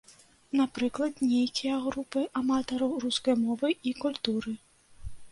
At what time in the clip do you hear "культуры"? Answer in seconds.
4.01-4.55